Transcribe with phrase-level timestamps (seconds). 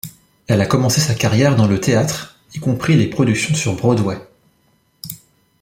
[0.47, 4.17] Elle a commencé sa carrière dans le théâtre, y compris les productions sur Broadway.